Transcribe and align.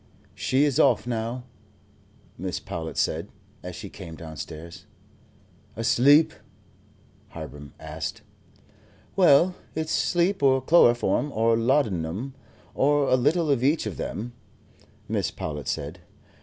"She 0.33 0.63
is 0.63 0.79
off 0.79 1.05
now," 1.05 1.43
Mrs. 2.41 2.65
Powlett 2.65 2.97
said, 2.97 3.29
as 3.61 3.75
she 3.75 3.87
came 3.87 4.15
downstairs. 4.15 4.87
"Asleep?" 5.75 6.33
Hiram 7.27 7.73
asked. 7.79 8.23
"Well, 9.15 9.53
it's 9.75 9.91
sleep, 9.91 10.41
or 10.41 10.59
chloroform, 10.59 11.31
or 11.31 11.55
laudanum, 11.55 12.33
or 12.73 13.09
a 13.09 13.15
little 13.15 13.51
of 13.51 13.63
each 13.63 13.85
of 13.85 13.97
them," 13.97 14.33
Mrs. 15.07 15.35
Powlett 15.35 15.67
said. 15.67 15.99